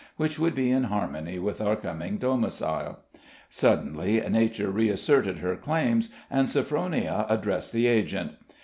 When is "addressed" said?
7.29-7.71